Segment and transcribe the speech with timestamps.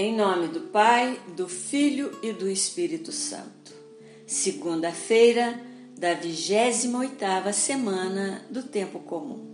[0.00, 3.72] Em nome do Pai, do Filho e do Espírito Santo.
[4.28, 5.60] Segunda-feira
[5.98, 9.44] da 28ª semana do tempo comum.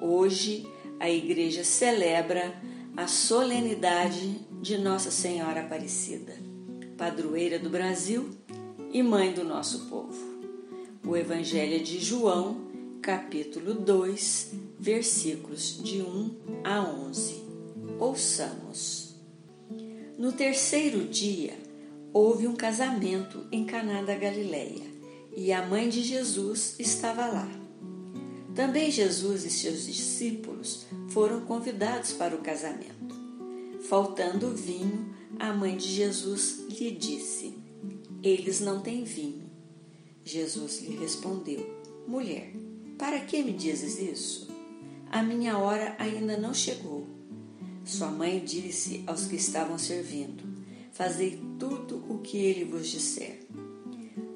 [0.00, 0.66] Hoje
[0.98, 2.54] a igreja celebra
[2.96, 6.32] a solenidade de Nossa Senhora Aparecida,
[6.96, 8.30] padroeira do Brasil
[8.90, 10.40] e mãe do nosso povo.
[11.06, 12.66] O Evangelho de João,
[13.02, 16.30] capítulo 2, versículos de 1
[16.64, 17.44] a 11.
[17.98, 18.99] Ouçamos.
[20.20, 21.54] No terceiro dia,
[22.12, 24.84] houve um casamento em Caná da Galileia,
[25.34, 27.48] e a mãe de Jesus estava lá.
[28.54, 33.16] Também Jesus e seus discípulos foram convidados para o casamento.
[33.88, 37.54] Faltando vinho, a mãe de Jesus lhe disse:
[38.22, 39.50] Eles não têm vinho.
[40.22, 41.66] Jesus lhe respondeu:
[42.06, 42.52] Mulher,
[42.98, 44.50] para que me dizes isso?
[45.10, 47.19] A minha hora ainda não chegou.
[47.84, 50.44] Sua mãe disse aos que estavam servindo:
[50.92, 53.40] Fazei tudo o que ele vos disser.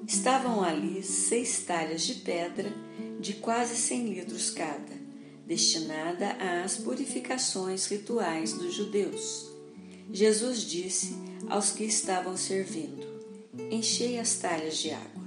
[0.06, 2.72] Estavam ali seis talhas de pedra
[3.20, 4.92] de quase cem litros cada,
[5.46, 9.50] destinada às purificações rituais dos judeus.
[10.12, 11.14] Jesus disse
[11.48, 13.06] aos que estavam servindo:
[13.70, 15.24] Enchei as talhas de água.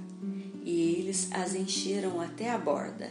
[0.64, 3.10] E eles as encheram até a borda.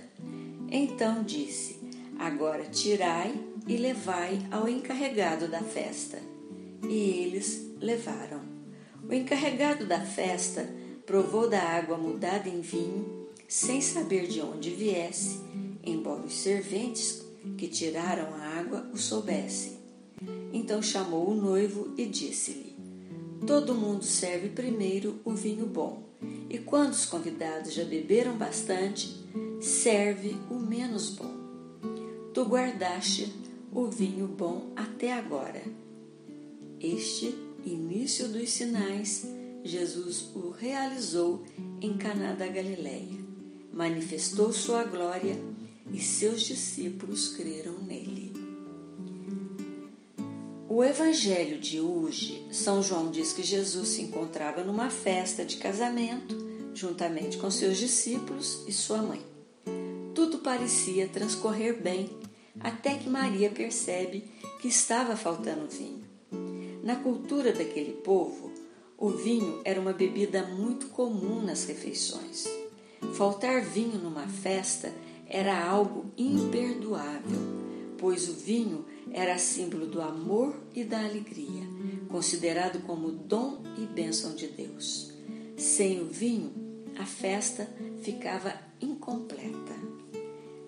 [0.70, 1.80] Então disse:
[2.20, 3.34] Agora tirai
[3.68, 6.20] e levai ao encarregado da festa.
[6.84, 8.42] E eles levaram.
[9.08, 10.68] O encarregado da festa
[11.06, 15.40] provou da água mudada em vinho, sem saber de onde viesse,
[15.84, 17.24] embora os serventes
[17.58, 19.78] que tiraram a água o soubessem.
[20.52, 22.76] Então chamou o noivo e disse-lhe:
[23.46, 26.04] Todo mundo serve primeiro o vinho bom,
[26.50, 29.24] e quando os convidados já beberam bastante,
[29.62, 31.36] serve o menos bom.
[32.34, 33.47] Tu guardaste
[33.78, 35.61] o vinho bom até agora.
[36.80, 39.23] Este início dos sinais,
[39.64, 41.44] Jesus o realizou
[41.80, 43.23] em Caná da Galileia.
[43.72, 45.38] Manifestou sua glória
[45.94, 48.34] e seus discípulos creram nele.
[50.68, 56.35] O evangelho de hoje, São João diz que Jesus se encontrava numa festa de casamento,
[56.73, 59.22] juntamente com seus discípulos e sua mãe.
[60.16, 62.09] Tudo parecia transcorrer bem,
[62.59, 64.23] até que Maria percebe
[64.59, 66.06] que estava faltando vinho.
[66.84, 68.51] Na cultura daquele povo,
[68.97, 72.47] o vinho era uma bebida muito comum nas refeições.
[73.13, 74.91] Faltar vinho numa festa
[75.28, 77.40] era algo imperdoável,
[77.97, 81.63] pois o vinho era símbolo do amor e da alegria,
[82.09, 85.12] considerado como dom e bênção de Deus.
[85.57, 86.51] Sem o vinho,
[86.97, 87.67] a festa
[88.01, 89.75] ficava incompleta.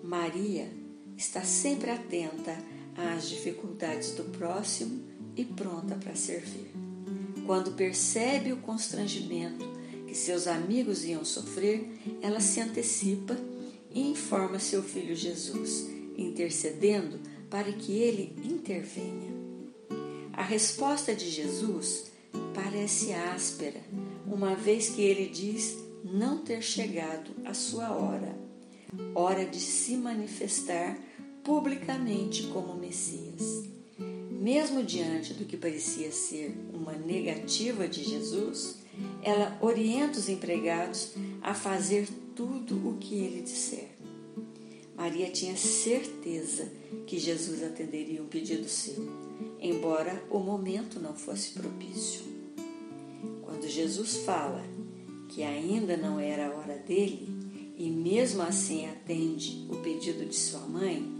[0.02, 0.79] Maria
[1.20, 2.56] está sempre atenta
[2.96, 5.04] às dificuldades do próximo
[5.36, 6.72] e pronta para servir.
[7.46, 9.68] Quando percebe o constrangimento
[10.06, 11.86] que seus amigos iam sofrer,
[12.22, 13.36] ela se antecipa
[13.90, 15.86] e informa seu filho Jesus,
[16.16, 17.20] intercedendo
[17.50, 19.30] para que ele intervenha.
[20.32, 22.10] A resposta de Jesus
[22.54, 23.80] parece áspera,
[24.26, 28.34] uma vez que ele diz não ter chegado a sua hora,
[29.14, 30.98] hora de se manifestar
[31.44, 33.64] publicamente como Messias.
[34.30, 38.78] Mesmo diante do que parecia ser uma negativa de Jesus,
[39.22, 41.12] ela orienta os empregados
[41.42, 43.90] a fazer tudo o que ele disser.
[44.96, 46.70] Maria tinha certeza
[47.06, 49.08] que Jesus atenderia um pedido seu,
[49.58, 52.22] embora o momento não fosse propício.
[53.42, 54.62] Quando Jesus fala
[55.28, 57.28] que ainda não era a hora dele
[57.76, 61.19] e mesmo assim atende o pedido de sua mãe,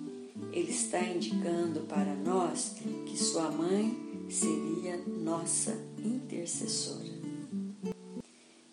[0.53, 2.75] ele está indicando para nós
[3.07, 7.11] que sua mãe seria nossa intercessora.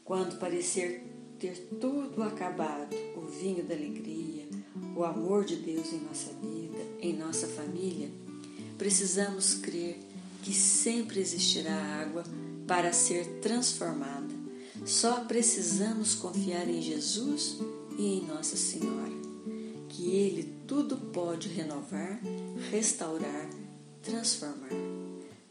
[0.04, 1.04] Quando parecer
[1.40, 4.48] ter tudo acabado, o vinho da alegria,
[4.96, 8.10] o amor de Deus em nossa vida, em nossa família,
[8.78, 10.00] precisamos crer
[10.42, 12.24] que sempre existirá água
[12.68, 14.34] para ser transformada.
[14.86, 17.58] Só precisamos confiar em Jesus
[17.98, 19.12] e em Nossa Senhora,
[19.90, 22.20] que Ele tudo pode renovar,
[22.72, 23.50] restaurar,
[24.02, 24.70] transformar.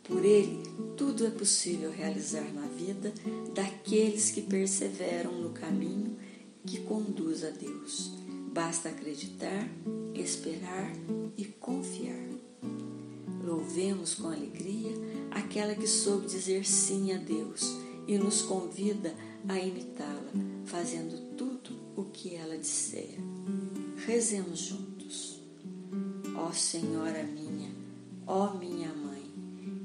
[0.02, 0.62] Por Ele,
[0.96, 3.12] tudo é possível realizar na vida
[3.54, 6.16] daqueles que perseveram no caminho
[6.64, 8.12] que conduz a Deus.
[8.52, 9.68] Basta acreditar,
[10.14, 10.92] esperar
[11.36, 12.26] e confiar.
[13.44, 14.92] Louvemos com alegria
[15.30, 19.14] aquela que soube dizer sim a Deus e nos convida
[19.48, 20.32] a imitá-la,
[20.64, 23.18] fazendo tudo o que ela disser.
[24.04, 25.40] Rezemos juntos.
[26.36, 27.70] Ó Senhora minha,
[28.26, 29.22] ó minha mãe,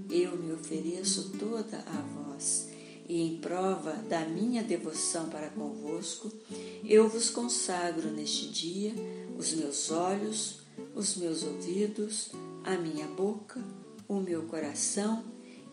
[0.09, 2.69] eu me ofereço toda a vós,
[3.07, 6.31] e em prova da minha devoção para convosco,
[6.83, 8.93] eu vos consagro neste dia
[9.39, 10.59] os meus olhos,
[10.93, 12.31] os meus ouvidos,
[12.63, 13.63] a minha boca,
[14.07, 15.23] o meu coração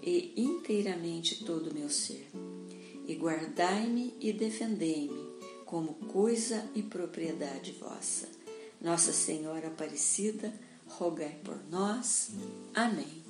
[0.02, 2.30] e inteiramente todo o meu ser.
[3.06, 5.27] E guardai-me e defendei-me
[5.68, 8.26] como coisa e propriedade vossa.
[8.80, 10.50] Nossa Senhora Aparecida,
[10.86, 12.30] rogai por nós.
[12.74, 13.22] Amém.